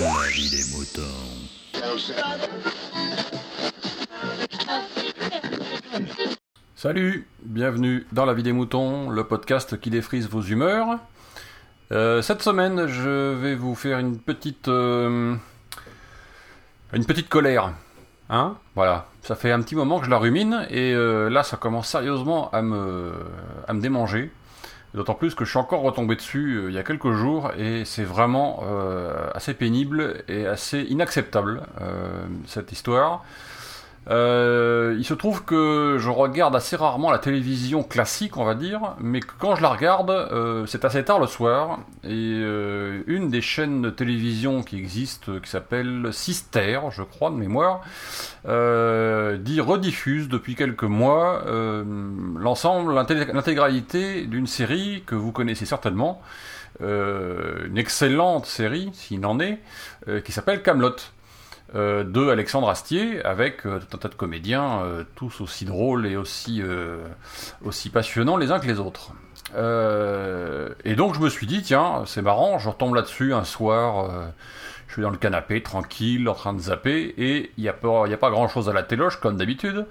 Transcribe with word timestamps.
La 0.00 0.28
vie 0.30 0.48
des 0.48 0.64
moutons. 0.74 1.02
Salut, 6.74 7.28
bienvenue 7.42 8.06
dans 8.10 8.24
La 8.24 8.32
vie 8.32 8.42
des 8.42 8.52
moutons, 8.54 9.10
le 9.10 9.24
podcast 9.24 9.78
qui 9.78 9.90
défrise 9.90 10.26
vos 10.26 10.40
humeurs. 10.40 11.00
Euh, 11.92 12.22
cette 12.22 12.40
semaine, 12.40 12.86
je 12.86 13.34
vais 13.34 13.54
vous 13.54 13.74
faire 13.74 13.98
une 13.98 14.18
petite, 14.18 14.68
euh, 14.68 15.34
une 16.94 17.04
petite 17.04 17.28
colère. 17.28 17.74
Hein 18.30 18.56
Voilà, 18.76 19.06
ça 19.20 19.34
fait 19.34 19.52
un 19.52 19.60
petit 19.60 19.76
moment 19.76 19.98
que 19.98 20.06
je 20.06 20.10
la 20.10 20.18
rumine 20.18 20.66
et 20.70 20.94
euh, 20.94 21.28
là, 21.28 21.42
ça 21.42 21.58
commence 21.58 21.88
sérieusement 21.88 22.50
à 22.52 22.62
me, 22.62 23.12
à 23.68 23.74
me 23.74 23.82
démanger. 23.82 24.32
D'autant 24.92 25.14
plus 25.14 25.36
que 25.36 25.44
je 25.44 25.50
suis 25.50 25.58
encore 25.58 25.82
retombé 25.82 26.16
dessus 26.16 26.56
euh, 26.56 26.70
il 26.70 26.74
y 26.74 26.78
a 26.78 26.82
quelques 26.82 27.12
jours 27.12 27.52
et 27.56 27.84
c'est 27.84 28.02
vraiment 28.02 28.64
euh, 28.64 29.30
assez 29.34 29.54
pénible 29.54 30.24
et 30.26 30.46
assez 30.46 30.80
inacceptable 30.82 31.62
euh, 31.80 32.24
cette 32.46 32.72
histoire. 32.72 33.24
Euh, 34.08 34.96
il 34.98 35.04
se 35.04 35.12
trouve 35.12 35.44
que 35.44 35.98
je 36.00 36.08
regarde 36.08 36.56
assez 36.56 36.74
rarement 36.74 37.10
la 37.10 37.18
télévision 37.18 37.82
classique, 37.82 38.38
on 38.38 38.44
va 38.44 38.54
dire, 38.54 38.94
mais 38.98 39.20
quand 39.20 39.56
je 39.56 39.62
la 39.62 39.68
regarde, 39.68 40.10
euh, 40.10 40.64
c'est 40.66 40.86
assez 40.86 41.04
tard 41.04 41.18
le 41.20 41.26
soir, 41.26 41.80
et 42.02 42.08
euh, 42.08 43.02
une 43.06 43.28
des 43.28 43.42
chaînes 43.42 43.82
de 43.82 43.90
télévision 43.90 44.62
qui 44.62 44.78
existent, 44.78 45.32
qui 45.42 45.50
s'appelle 45.50 46.08
Sister, 46.12 46.80
je 46.90 47.02
crois, 47.02 47.30
de 47.30 47.36
mémoire, 47.36 47.82
dit 48.44 49.60
rediffuse 49.60 50.28
depuis 50.28 50.54
quelques 50.54 50.82
mois 50.82 51.44
l'ensemble, 52.36 52.94
l'inté- 52.94 53.26
l'intégralité 53.32 54.24
d'une 54.26 54.46
série 54.46 55.04
que 55.06 55.14
vous 55.14 55.30
connaissez 55.30 55.66
certainement, 55.66 56.22
une 56.80 57.76
excellente 57.76 58.46
série, 58.46 58.88
s'il 58.94 59.24
en 59.26 59.38
est, 59.40 59.58
qui 60.24 60.32
s'appelle 60.32 60.62
Camelot 60.62 60.96
euh, 61.74 62.02
de 62.04 62.28
Alexandre 62.28 62.68
Astier 62.68 63.24
avec 63.24 63.64
euh, 63.64 63.78
tout 63.78 63.96
un 63.96 63.98
tas 63.98 64.08
de 64.08 64.14
comédiens, 64.14 64.82
euh, 64.82 65.04
tous 65.14 65.40
aussi 65.40 65.64
drôles 65.64 66.06
et 66.06 66.16
aussi, 66.16 66.62
passionnants 67.92 68.36
les 68.36 68.50
uns 68.50 68.58
que 68.58 68.66
les 68.66 68.80
autres. 68.80 69.12
Et 70.84 70.94
donc 70.94 71.14
je 71.14 71.20
me 71.20 71.28
suis 71.28 71.46
dit, 71.46 71.62
tiens, 71.62 72.02
c'est 72.06 72.22
marrant, 72.22 72.58
je 72.58 72.68
retombe 72.68 72.94
là-dessus 72.94 73.34
un 73.34 73.44
soir, 73.44 74.10
je 74.86 74.92
suis 74.94 75.02
dans 75.02 75.10
le 75.10 75.16
canapé, 75.16 75.62
tranquille, 75.62 76.28
en 76.28 76.34
train 76.34 76.52
de 76.52 76.60
zapper, 76.60 77.14
et 77.18 77.52
il 77.56 77.62
n'y 77.62 77.68
a, 77.68 77.72
pas- 77.72 78.06
a 78.06 78.16
pas 78.16 78.30
grand-chose 78.30 78.68
à 78.68 78.72
la 78.72 78.82
téloche, 78.82 79.18
comme 79.20 79.36
d'habitude, 79.36 79.86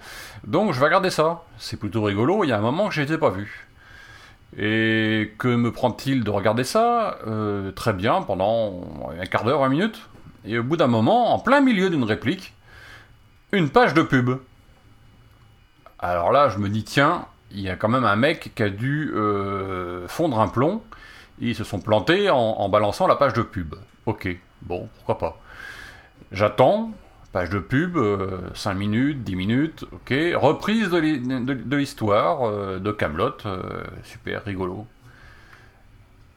donc 0.45 0.73
je 0.73 0.79
vais 0.79 0.85
regarder 0.85 1.09
ça. 1.09 1.43
C'est 1.57 1.77
plutôt 1.77 2.03
rigolo, 2.03 2.43
il 2.43 2.49
y 2.49 2.51
a 2.53 2.57
un 2.57 2.61
moment 2.61 2.87
que 2.87 2.93
je 2.93 3.01
n'étais 3.01 3.17
pas 3.17 3.29
vu. 3.29 3.67
Et 4.57 5.33
que 5.37 5.47
me 5.47 5.71
prend-il 5.71 6.23
de 6.23 6.29
regarder 6.31 6.63
ça? 6.63 7.19
Très 7.75 7.93
bien, 7.93 8.21
pendant 8.21 8.81
un 9.21 9.25
quart 9.25 9.43
d'heure, 9.43 9.59
20 9.59 9.69
minutes. 9.69 10.08
Et 10.45 10.57
au 10.59 10.63
bout 10.63 10.77
d'un 10.77 10.87
moment, 10.87 11.33
en 11.33 11.39
plein 11.39 11.61
milieu 11.61 11.89
d'une 11.89 12.03
réplique, 12.03 12.53
une 13.51 13.69
page 13.69 13.93
de 13.93 14.01
pub. 14.01 14.31
Alors 15.99 16.31
là, 16.31 16.49
je 16.49 16.57
me 16.59 16.69
dis, 16.69 16.83
tiens, 16.83 17.25
il 17.51 17.59
y 17.61 17.69
a 17.69 17.75
quand 17.75 17.89
même 17.89 18.05
un 18.05 18.15
mec 18.15 18.51
qui 18.55 18.63
a 18.63 18.69
dû 18.69 19.11
euh, 19.13 20.07
fondre 20.07 20.39
un 20.39 20.47
plomb. 20.47 20.81
Ils 21.39 21.55
se 21.55 21.63
sont 21.63 21.79
plantés 21.79 22.29
en, 22.29 22.67
balançant 22.69 23.07
la 23.07 23.15
page 23.15 23.33
de 23.33 23.41
pub. 23.41 23.75
Ok, 24.05 24.27
bon, 24.61 24.89
pourquoi 24.95 25.17
pas. 25.17 25.39
J'attends, 26.31 26.91
page 27.31 27.49
de 27.49 27.59
pub, 27.59 27.97
5 28.53 28.73
minutes, 28.73 29.23
10 29.23 29.35
minutes, 29.35 29.85
ok. 29.91 30.13
Reprise 30.35 30.89
de 30.89 30.97
l'hi- 30.97 31.19
de- 31.19 31.53
de 31.53 31.75
l'histoire 31.77 32.43
euh, 32.47 32.79
de 32.79 32.91
Camelot, 32.91 33.37
super 34.03 34.43
rigolo. 34.43 34.85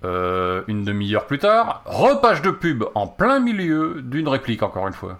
Euh, 0.04 0.62
une 0.66 0.82
demi-heure 0.82 1.26
plus 1.26 1.38
tard, 1.38 1.82
repage 1.86 2.42
de 2.42 2.50
pub 2.50 2.84
en 2.96 3.06
plein 3.06 3.38
milieu 3.38 4.00
d'une 4.02 4.26
réplique, 4.26 4.62
encore 4.64 4.88
une 4.88 4.94
fois. 4.94 5.18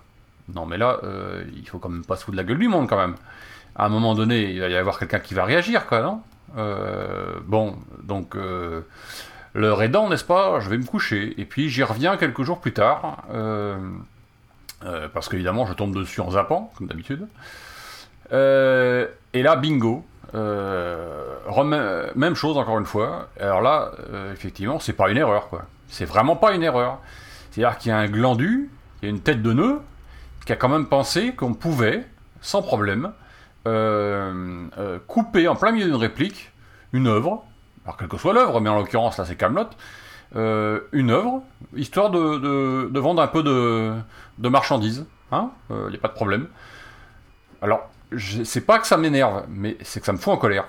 Non, 0.52 0.66
mais 0.66 0.77
là, 0.77 0.98
euh, 1.05 1.44
il 1.56 1.69
faut 1.69 1.78
quand 1.78 1.89
même 1.89 2.05
pas 2.05 2.16
se 2.16 2.24
foutre 2.24 2.36
de 2.36 2.42
la 2.42 2.44
gueule 2.44 2.58
du 2.58 2.66
monde, 2.66 2.89
quand 2.89 2.97
même. 2.97 3.14
À 3.77 3.86
un 3.86 3.89
moment 3.89 4.14
donné, 4.14 4.50
il 4.50 4.61
va 4.61 4.69
y 4.69 4.74
avoir 4.77 4.98
quelqu'un 4.98 5.20
qui 5.20 5.34
va 5.34 5.44
réagir, 5.44 5.86
quoi, 5.86 6.02
non 6.02 6.20
Euh, 6.58 7.34
Bon, 7.46 7.77
donc, 8.02 8.36
l'heure 9.55 9.83
aidant, 9.83 10.08
n'est-ce 10.08 10.24
pas? 10.24 10.58
Je 10.58 10.68
vais 10.68 10.79
me 10.79 10.85
coucher. 10.85 11.40
Et 11.40 11.45
puis, 11.45 11.68
j'y 11.68 11.85
reviens 11.85 12.17
quelques 12.17 12.42
jours 12.42 12.61
plus 12.61 12.73
tard, 12.73 13.18
parce 15.14 15.29
qu'évidemment, 15.29 15.64
je 15.64 15.74
tombe 15.74 15.95
dessus 15.95 16.20
en 16.20 16.33
zappant, 16.33 16.73
comme 16.77 16.89
d'habitude. 16.89 17.29
Et 18.33 19.42
là, 19.42 19.56
bingo. 19.56 20.05
Euh, 20.34 21.36
remè- 21.48 22.10
même 22.14 22.34
chose 22.34 22.56
encore 22.56 22.78
une 22.78 22.86
fois. 22.86 23.28
Alors 23.38 23.60
là, 23.60 23.92
euh, 24.12 24.33
effectivement, 24.33 24.78
c'est 24.78 24.92
pas 24.94 25.10
une 25.10 25.18
erreur, 25.18 25.48
quoi. 25.48 25.64
C'est 25.88 26.05
vraiment 26.06 26.36
pas 26.36 26.55
une 26.55 26.62
erreur. 26.62 26.98
C'est-à-dire 27.50 27.78
qu'il 27.78 27.90
y 27.90 27.92
a 27.92 27.98
un 27.98 28.08
glandu, 28.08 28.70
il 29.02 29.06
y 29.06 29.08
a 29.08 29.11
une 29.11 29.20
tête 29.20 29.42
de 29.42 29.52
nœud, 29.52 29.80
qui 30.46 30.52
a 30.52 30.56
quand 30.56 30.68
même 30.68 30.86
pensé 30.86 31.34
qu'on 31.34 31.55
pouvait, 31.55 32.06
sans 32.40 32.62
problème, 32.62 33.12
euh, 33.68 34.66
euh, 34.78 34.98
couper 35.06 35.46
en 35.48 35.55
plein 35.55 35.72
milieu 35.72 35.84
d'une 35.86 35.94
réplique 35.94 36.50
une 36.92 37.06
œuvre, 37.06 37.44
alors 37.84 37.96
quelle 37.96 38.08
que 38.08 38.16
soit 38.16 38.32
l'œuvre, 38.32 38.61
mais 38.61 38.68
en 38.68 38.78
l'occurrence 38.78 39.18
là 39.18 39.24
c'est 39.24 39.36
Camelot, 39.36 39.66
euh, 40.34 40.80
une 40.92 41.11
œuvre, 41.11 41.42
histoire 41.77 42.11
de, 42.11 42.98
vendre 42.98 43.22
un 43.22 43.28
peu 43.28 43.42
de, 43.42 43.94
de 44.38 44.48
marchandises, 44.48 45.06
hein, 45.30 45.50
il 45.70 45.90
n'y 45.90 45.96
a 45.96 46.00
pas 46.00 46.08
de 46.08 46.14
problème. 46.14 46.48
Alors, 47.61 47.88
c'est 48.45 48.67
pas 48.67 48.78
que 48.78 48.86
ça 48.86 48.96
m'énerve, 48.96 49.45
mais 49.48 49.77
c'est 49.83 50.00
que 50.00 50.06
ça 50.06 50.12
me 50.12 50.18
fout 50.18 50.33
en 50.33 50.36
colère. 50.36 50.67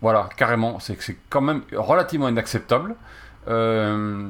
Voilà, 0.00 0.28
carrément, 0.36 0.80
c'est 0.80 0.96
que 0.96 1.04
c'est 1.04 1.18
quand 1.28 1.40
même 1.40 1.62
relativement 1.72 2.28
inacceptable. 2.28 2.94
Euh, 3.48 4.28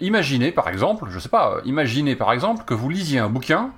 imaginez 0.00 0.52
par 0.52 0.68
exemple, 0.68 1.06
je 1.10 1.18
sais 1.18 1.28
pas, 1.28 1.60
imaginez 1.64 2.16
par 2.16 2.32
exemple 2.32 2.64
que 2.64 2.74
vous 2.74 2.90
lisiez 2.90 3.18
un 3.18 3.30
bouquin 3.30 3.70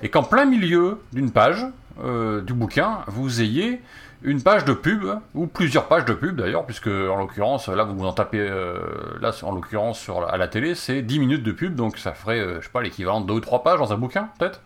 et 0.00 0.10
qu'en 0.10 0.22
plein 0.22 0.44
milieu 0.44 1.00
d'une 1.12 1.30
page 1.30 1.66
euh, 2.02 2.40
du 2.40 2.54
bouquin, 2.54 3.00
vous 3.08 3.40
ayez 3.42 3.80
une 4.24 4.40
page 4.40 4.64
de 4.64 4.72
pub, 4.72 5.04
ou 5.34 5.48
plusieurs 5.48 5.88
pages 5.88 6.04
de 6.04 6.14
pub 6.14 6.36
d'ailleurs, 6.40 6.64
puisque 6.64 6.86
en 6.86 7.16
l'occurrence, 7.16 7.68
là 7.68 7.82
vous 7.82 8.06
en 8.06 8.12
tapez, 8.12 8.38
euh, 8.38 8.78
là 9.20 9.32
en 9.42 9.52
l'occurrence 9.52 10.08
à 10.28 10.36
la 10.36 10.46
télé, 10.46 10.76
c'est 10.76 11.02
10 11.02 11.18
minutes 11.18 11.42
de 11.42 11.50
pub, 11.50 11.74
donc 11.74 11.98
ça 11.98 12.12
ferait, 12.12 12.38
je 12.60 12.64
sais 12.64 12.72
pas, 12.72 12.82
l'équivalent 12.82 13.20
de 13.20 13.26
2 13.26 13.34
ou 13.34 13.40
3 13.40 13.64
pages 13.64 13.80
dans 13.80 13.92
un 13.92 13.96
bouquin, 13.96 14.28
peut-être. 14.38 14.60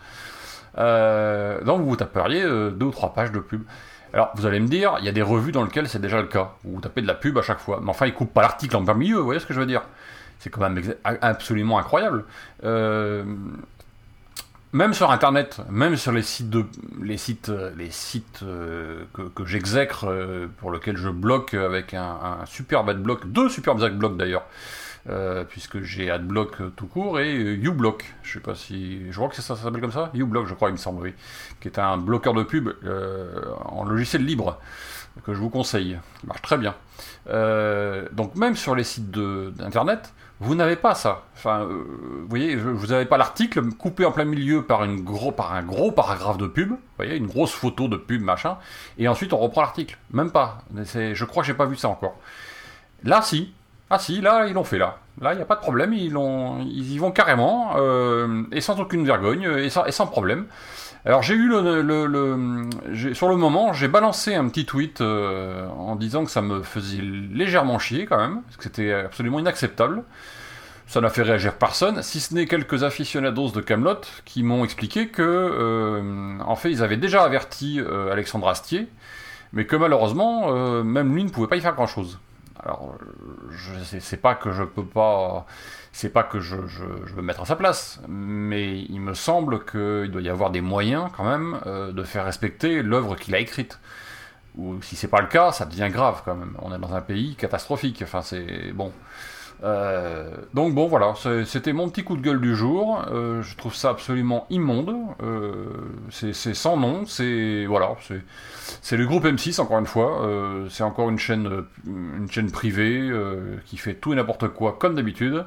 Euh, 0.78 1.62
donc 1.62 1.82
vous 1.82 1.96
taperiez 1.96 2.42
euh, 2.42 2.70
deux 2.70 2.86
ou 2.86 2.90
trois 2.90 3.14
pages 3.14 3.32
de 3.32 3.40
pub. 3.40 3.62
Alors 4.12 4.30
vous 4.34 4.46
allez 4.46 4.60
me 4.60 4.68
dire, 4.68 4.96
il 5.00 5.04
y 5.04 5.08
a 5.08 5.12
des 5.12 5.22
revues 5.22 5.52
dans 5.52 5.64
lesquelles 5.64 5.88
c'est 5.88 6.00
déjà 6.00 6.20
le 6.20 6.26
cas, 6.26 6.52
vous 6.64 6.80
tapez 6.80 7.02
de 7.02 7.06
la 7.06 7.14
pub 7.14 7.36
à 7.38 7.42
chaque 7.42 7.58
fois. 7.58 7.80
Mais 7.82 7.90
enfin, 7.90 8.06
ils 8.06 8.14
coupent 8.14 8.32
pas 8.32 8.42
l'article 8.42 8.76
en 8.76 8.84
plein 8.84 8.94
milieu, 8.94 9.16
vous 9.16 9.24
voyez 9.24 9.40
ce 9.40 9.46
que 9.46 9.54
je 9.54 9.60
veux 9.60 9.66
dire? 9.66 9.82
C'est 10.38 10.50
quand 10.50 10.60
même 10.60 10.80
absolument 11.22 11.78
incroyable. 11.78 12.24
Euh, 12.64 13.24
même 14.76 14.92
sur 14.92 15.10
Internet, 15.10 15.60
même 15.70 15.96
sur 15.96 16.12
les 16.12 16.22
sites 16.22 16.54
les 17.00 17.16
sites, 17.16 17.48
euh, 17.48 17.70
les 17.78 17.90
sites 17.90 18.40
euh, 18.42 19.04
que, 19.14 19.44
j'exècre, 19.46 20.04
euh, 20.06 20.48
pour 20.58 20.70
lesquels 20.70 20.98
je 20.98 21.08
bloque 21.08 21.54
avec 21.54 21.94
un, 21.94 22.18
un 22.42 22.46
superbe 22.46 22.90
adblock, 22.90 23.26
deux 23.26 23.48
superbes 23.48 23.82
adblocks 23.82 24.16
d'ailleurs, 24.16 24.44
euh, 25.08 25.44
puisque 25.44 25.82
j'ai 25.82 26.10
Adblock 26.10 26.74
tout 26.74 26.86
court 26.86 27.20
et 27.20 27.36
euh, 27.36 27.54
uBlock. 27.54 28.14
Je 28.22 28.34
sais 28.34 28.40
pas 28.40 28.56
si, 28.56 29.10
je 29.10 29.16
crois 29.16 29.28
que 29.28 29.36
ça, 29.36 29.42
ça 29.42 29.54
s'appelle 29.56 29.80
comme 29.80 29.92
ça, 29.92 30.10
uBlock, 30.14 30.46
je 30.46 30.54
crois, 30.54 30.68
il 30.68 30.72
me 30.72 30.78
semble, 30.78 31.02
oui, 31.02 31.14
qui 31.60 31.68
est 31.68 31.78
un 31.78 31.96
bloqueur 31.96 32.34
de 32.34 32.42
pub 32.42 32.70
euh, 32.84 33.44
en 33.66 33.84
logiciel 33.84 34.24
libre 34.24 34.58
que 35.24 35.32
je 35.32 35.38
vous 35.38 35.48
conseille, 35.48 35.98
qui 36.20 36.26
marche 36.26 36.42
très 36.42 36.58
bien. 36.58 36.74
Donc 38.12 38.34
même 38.34 38.54
sur 38.56 38.74
les 38.74 38.84
sites 38.84 39.10
d'internet, 39.10 40.12
vous 40.40 40.54
n'avez 40.54 40.76
pas 40.76 40.94
ça. 40.94 41.22
Enfin, 41.34 41.64
vous 41.64 42.28
voyez, 42.28 42.54
vous 42.56 42.88
n'avez 42.88 43.06
pas 43.06 43.16
l'article 43.16 43.64
coupé 43.72 44.04
en 44.04 44.12
plein 44.12 44.26
milieu 44.26 44.62
par 44.62 44.82
un 44.82 44.94
gros 44.96 45.32
paragraphe 45.32 46.36
de 46.36 46.46
pub. 46.46 46.70
Vous 46.70 46.78
voyez, 46.98 47.16
une 47.16 47.28
grosse 47.28 47.52
photo 47.52 47.88
de 47.88 47.96
pub 47.96 48.20
machin, 48.20 48.58
et 48.98 49.08
ensuite 49.08 49.32
on 49.32 49.38
reprend 49.38 49.62
l'article. 49.62 49.96
Même 50.10 50.30
pas. 50.30 50.58
Je 50.74 51.24
crois 51.24 51.42
que 51.42 51.46
j'ai 51.46 51.54
pas 51.54 51.66
vu 51.66 51.76
ça 51.76 51.88
encore. 51.88 52.16
Là, 53.02 53.22
si. 53.22 53.54
Ah 53.90 53.98
si, 53.98 54.20
là, 54.20 54.46
ils 54.48 54.54
l'ont 54.54 54.64
fait 54.64 54.78
là. 54.78 54.98
Là, 55.20 55.32
il 55.32 55.36
n'y 55.36 55.42
a 55.42 55.46
pas 55.46 55.54
de 55.54 55.60
problème, 55.60 55.92
ils, 55.94 56.12
y 56.12 56.98
vont 56.98 57.10
carrément, 57.12 57.74
euh, 57.76 58.42
et 58.52 58.60
sans 58.60 58.78
aucune 58.80 59.04
vergogne, 59.06 59.44
et 59.58 59.70
sans, 59.70 60.06
problème. 60.06 60.46
Alors 61.04 61.22
j'ai 61.22 61.34
eu 61.34 61.46
le, 61.48 61.82
le- 61.82 62.06
le- 62.06 63.14
sur 63.14 63.28
le 63.28 63.36
moment, 63.36 63.72
j'ai 63.72 63.86
balancé 63.86 64.34
un 64.34 64.48
petit 64.48 64.66
tweet 64.66 65.00
euh, 65.00 65.68
en 65.68 65.94
disant 65.94 66.24
que 66.24 66.30
ça 66.32 66.42
me 66.42 66.62
faisait 66.62 67.00
légèrement 67.00 67.78
chier 67.78 68.06
quand 68.06 68.18
même, 68.18 68.42
parce 68.42 68.56
que 68.56 68.64
c'était 68.64 68.92
absolument 68.92 69.38
inacceptable. 69.38 70.02
Ça 70.88 71.00
n'a 71.00 71.08
fait 71.08 71.22
réagir 71.22 71.54
personne, 71.54 72.02
si 72.02 72.20
ce 72.20 72.34
n'est 72.34 72.46
quelques 72.46 72.82
aficionados 72.82 73.50
de 73.50 73.60
Camelot 73.60 74.00
qui 74.24 74.42
m'ont 74.42 74.64
expliqué 74.64 75.08
que, 75.08 75.22
euh, 75.22 76.38
en 76.44 76.56
fait, 76.56 76.70
ils 76.70 76.82
avaient 76.82 76.96
déjà 76.96 77.22
averti 77.22 77.80
euh, 77.80 78.12
Alexandre 78.12 78.48
Astier, 78.48 78.88
mais 79.52 79.64
que 79.64 79.76
malheureusement, 79.76 80.46
euh, 80.48 80.82
même 80.82 81.14
lui 81.14 81.24
ne 81.24 81.30
pouvait 81.30 81.48
pas 81.48 81.56
y 81.56 81.60
faire 81.60 81.74
grand-chose. 81.74 82.18
Alors, 82.66 82.96
c'est 84.00 84.20
pas 84.20 84.34
que 84.34 84.50
je 84.50 84.64
peux 84.64 84.84
pas, 84.84 85.46
c'est 85.92 86.08
pas 86.08 86.24
que 86.24 86.40
je, 86.40 86.56
veux 86.56 87.16
me 87.16 87.22
mettre 87.22 87.42
à 87.42 87.44
sa 87.44 87.54
place, 87.54 88.00
mais 88.08 88.80
il 88.80 89.00
me 89.00 89.14
semble 89.14 89.64
qu'il 89.64 90.10
doit 90.10 90.20
y 90.20 90.28
avoir 90.28 90.50
des 90.50 90.60
moyens 90.60 91.10
quand 91.16 91.24
même 91.24 91.60
euh, 91.66 91.92
de 91.92 92.02
faire 92.02 92.24
respecter 92.24 92.82
l'œuvre 92.82 93.14
qu'il 93.14 93.36
a 93.36 93.38
écrite. 93.38 93.78
Ou 94.56 94.82
si 94.82 94.96
c'est 94.96 95.06
pas 95.06 95.20
le 95.20 95.28
cas, 95.28 95.52
ça 95.52 95.64
devient 95.64 95.90
grave 95.92 96.22
quand 96.24 96.34
même. 96.34 96.56
On 96.60 96.74
est 96.74 96.78
dans 96.78 96.92
un 96.92 97.02
pays 97.02 97.36
catastrophique. 97.36 98.00
Enfin, 98.02 98.22
c'est 98.22 98.72
bon. 98.72 98.92
Euh, 99.64 100.30
donc 100.52 100.74
bon 100.74 100.86
voilà, 100.86 101.14
c'était 101.46 101.72
mon 101.72 101.88
petit 101.88 102.04
coup 102.04 102.16
de 102.16 102.22
gueule 102.22 102.40
du 102.40 102.54
jour. 102.54 103.02
Euh, 103.10 103.42
je 103.42 103.56
trouve 103.56 103.74
ça 103.74 103.90
absolument 103.90 104.46
immonde. 104.50 104.94
Euh, 105.22 105.66
c'est 106.10 106.32
sans 106.32 106.76
nom. 106.76 107.06
C'est 107.06 107.66
voilà, 107.66 107.96
c'est 108.82 108.96
le 108.96 109.06
groupe 109.06 109.24
M6 109.24 109.60
encore 109.60 109.78
une 109.78 109.86
fois. 109.86 110.28
c'est 110.70 110.84
encore 110.84 111.08
une 111.08 111.18
chaîne, 111.18 111.64
une 111.86 112.30
chaîne 112.30 112.50
privée 112.50 113.10
qui 113.64 113.76
fait 113.76 113.94
tout 113.94 114.12
et 114.12 114.16
n'importe 114.16 114.48
quoi 114.48 114.76
comme 114.78 114.94
d'habitude. 114.94 115.44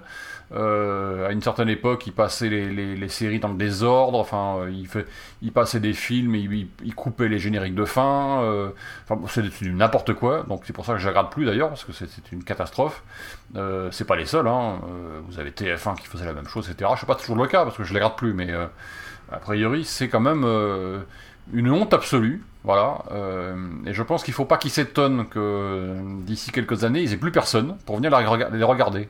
Euh, 0.52 1.28
à 1.28 1.32
une 1.32 1.42
certaine 1.42 1.70
époque, 1.70 2.08
il 2.08 2.14
passait 2.14 2.50
les, 2.50 3.10
séries 3.10 3.40
dans 3.40 3.50
le 3.50 3.58
désordre, 3.58 4.18
enfin, 4.18 4.58
euh, 4.62 4.72
il, 5.42 5.52
passait 5.52 5.80
des 5.80 5.94
films, 5.94 6.36
et 6.36 6.68
il, 6.84 6.96
coupait 6.96 7.28
les 7.28 7.40
génériques 7.40 7.76
de 7.76 7.86
fin, 7.86 8.42
euh, 8.42 8.70
enfin, 9.08 9.22
c'est 9.28 9.44
n'importe 9.62 10.14
quoi, 10.14 10.44
donc 10.48 10.64
c'est 10.66 10.74
pour 10.74 10.86
ça 10.86 10.94
que 10.94 11.00
je 11.00 11.06
ne 11.06 11.10
regarde 11.10 11.32
plus 11.32 11.46
d'ailleurs, 11.46 11.70
parce 11.70 11.84
que 11.84 11.92
c'est 11.92 12.32
une 12.32 12.44
catastrophe. 12.44 13.04
C'est 13.92 14.06
pas 14.06 14.16
les 14.16 14.26
seuls, 14.26 14.48
hein. 14.48 14.80
vous 15.28 15.40
avez 15.40 15.52
TF1 15.52 15.98
qui 15.98 16.08
faisait 16.08 16.26
la 16.26 16.34
même 16.34 16.48
chose, 16.48 16.70
etc. 16.70 16.92
Je 16.96 17.02
sais 17.02 17.06
pas 17.06 17.16
toujours 17.16 17.38
le 17.38 17.48
cas, 17.48 17.64
parce 17.64 17.78
que 17.78 17.84
je 17.84 17.94
les 17.94 18.00
regarde 18.00 18.18
plus, 18.18 18.34
mais 18.34 18.52
a 19.32 19.38
priori, 19.38 19.86
c'est 19.86 20.10
quand 20.10 20.20
même 20.20 20.46
une 21.54 21.72
honte 21.72 21.94
absolue. 21.94 22.44
Voilà, 22.66 22.98
et 23.86 23.94
je 23.94 24.04
pense 24.04 24.24
qu'il 24.24 24.34
faut 24.34 24.46
pas 24.46 24.58
qu'ils 24.58 24.72
s'étonnent 24.72 25.28
que 25.28 25.96
d'ici 26.24 26.52
quelques 26.52 26.84
années, 26.84 27.02
ils 27.02 27.14
aient 27.14 27.18
plus 27.18 27.32
personne 27.32 27.78
pour 27.86 27.96
venir 27.96 28.12
les 28.12 28.64
regarder 28.64 29.08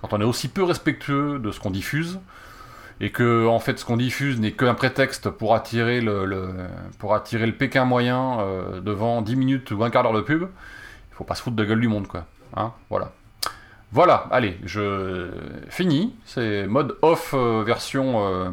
quand 0.00 0.12
on 0.12 0.20
est 0.20 0.24
aussi 0.24 0.48
peu 0.48 0.62
respectueux 0.62 1.38
de 1.38 1.50
ce 1.50 1.60
qu'on 1.60 1.70
diffuse, 1.70 2.18
et 3.00 3.10
que 3.10 3.46
en 3.46 3.58
fait 3.58 3.78
ce 3.78 3.84
qu'on 3.84 3.96
diffuse 3.96 4.40
n'est 4.40 4.52
qu'un 4.52 4.74
prétexte 4.74 5.28
pour 5.30 5.54
attirer 5.54 6.00
le, 6.00 6.48
pour 6.98 7.14
attirer 7.14 7.46
le 7.46 7.52
Pékin 7.52 7.84
moyen 7.84 8.40
euh, 8.40 8.80
devant 8.80 9.22
10 9.22 9.36
minutes 9.36 9.70
ou 9.70 9.84
un 9.84 9.90
quart 9.90 10.02
d'heure 10.02 10.14
de 10.14 10.20
pub, 10.20 10.42
il 10.42 11.14
faut 11.14 11.24
pas 11.24 11.34
se 11.34 11.42
foutre 11.42 11.56
de 11.56 11.64
gueule 11.64 11.80
du 11.80 11.88
monde 11.88 12.06
quoi. 12.06 12.26
Hein 12.56 12.72
voilà. 12.90 13.12
Voilà, 13.92 14.26
allez, 14.32 14.58
je 14.64 15.30
finis. 15.68 16.14
C'est 16.24 16.66
mode 16.66 16.96
off 17.02 17.32
euh, 17.34 17.62
version 17.64 18.26
euh, 18.26 18.50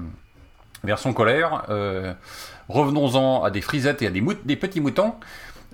version 0.84 1.14
colère. 1.14 1.66
Revenons-en 2.70 3.44
à 3.44 3.52
des 3.52 3.62
frisettes 3.62 4.02
et 4.02 4.08
à 4.08 4.10
des, 4.10 4.24
des 4.46 4.56
petits 4.56 4.80
moutons. 4.80 5.16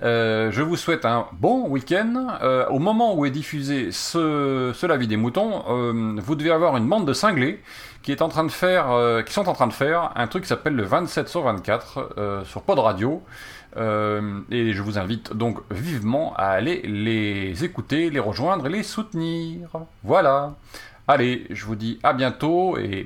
Euh, 0.01 0.49
je 0.51 0.61
vous 0.61 0.77
souhaite 0.77 1.05
un 1.05 1.27
bon 1.33 1.67
week-end. 1.67 2.37
Euh, 2.41 2.67
au 2.67 2.79
moment 2.79 3.15
où 3.15 3.25
est 3.25 3.31
diffusé 3.31 3.91
ce, 3.91 4.71
ce 4.73 4.85
des 5.05 5.17
moutons, 5.17 5.63
euh, 5.69 6.15
vous 6.17 6.35
devez 6.35 6.51
avoir 6.51 6.77
une 6.77 6.87
bande 6.87 7.05
de 7.05 7.13
cinglés 7.13 7.61
qui 8.01 8.13
sont 8.13 8.23
en 8.23 8.29
train 8.29 9.67
de 9.67 9.73
faire 9.73 10.11
un 10.15 10.27
truc 10.27 10.43
qui 10.43 10.49
s'appelle 10.49 10.75
le 10.75 10.83
27 10.83 11.27
sur 11.27 11.43
24 11.43 12.43
sur 12.45 12.61
Pod 12.61 12.79
Radio. 12.79 13.21
et 13.75 14.73
je 14.73 14.81
vous 14.81 14.97
invite 14.97 15.33
donc 15.33 15.59
vivement 15.69 16.33
à 16.37 16.45
aller 16.45 16.81
les 16.83 17.63
écouter, 17.63 18.09
les 18.09 18.19
rejoindre 18.19 18.67
et 18.67 18.69
les 18.69 18.83
soutenir. 18.83 19.69
Voilà. 20.03 20.55
Allez, 21.07 21.45
je 21.49 21.65
vous 21.65 21.75
dis 21.75 21.99
à 22.01 22.13
bientôt 22.13 22.77
et... 22.77 23.05